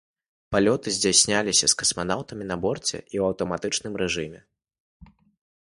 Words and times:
Палёты 0.53 0.93
здзяйсняліся 0.95 1.65
з 1.73 1.77
касманаўтамі 1.83 2.49
на 2.53 2.57
борце 2.65 2.89
і 2.89 2.97
ў 2.97 3.23
аўтаматычным 3.29 3.93
рэжыме. 4.05 4.39